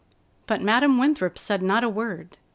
But 0.47 0.63
Madam 0.63 0.97
Winthrop 0.97 1.37
said 1.37 1.61
not 1.61 1.83
a 1.83 1.87
word. 1.87 2.37